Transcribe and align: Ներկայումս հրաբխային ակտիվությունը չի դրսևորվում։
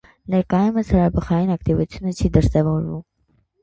Ներկայումս 0.35 0.89
հրաբխային 0.95 1.53
ակտիվությունը 1.59 2.19
չի 2.19 2.35
դրսևորվում։ 2.35 3.09